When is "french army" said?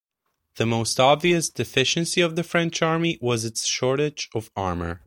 2.43-3.19